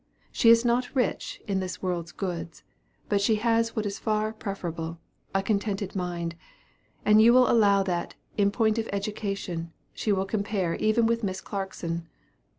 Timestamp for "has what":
3.35-3.85